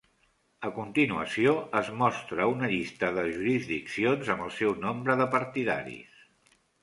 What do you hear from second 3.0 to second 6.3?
de jurisdiccions amb el seu nombre de partidaris.